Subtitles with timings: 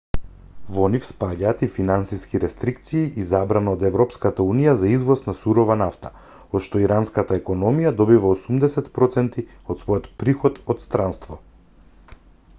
[0.75, 5.75] во нив спаѓаат и финансиски рестрикции и забрана од европската унија за извоз на сурова
[5.81, 6.11] нафта
[6.59, 11.39] од што иранската економија добива 80 % од својот приход од странство